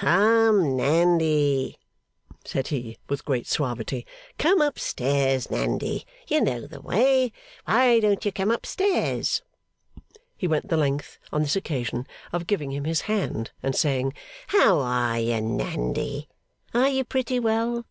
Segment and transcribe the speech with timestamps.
[0.00, 1.78] 'Come, Nandy!'
[2.44, 4.04] said he, with great suavity.
[4.38, 7.30] 'Come up stairs, Nandy; you know the way;
[7.64, 9.40] why don't you come up stairs?'
[10.36, 14.14] He went the length, on this occasion, of giving him his hand and saying,
[14.48, 16.28] 'How are you, Nandy?
[16.74, 17.86] Are you pretty well?